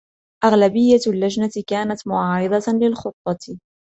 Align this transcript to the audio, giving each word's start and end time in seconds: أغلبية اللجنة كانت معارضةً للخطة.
أغلبية 0.43 0.99
اللجنة 1.07 1.51
كانت 1.67 2.07
معارضةً 2.07 2.71
للخطة. 2.73 3.57